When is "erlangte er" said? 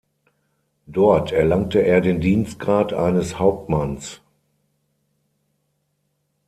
1.31-2.01